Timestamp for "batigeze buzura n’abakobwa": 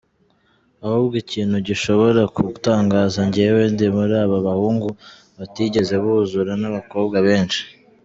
5.37-7.17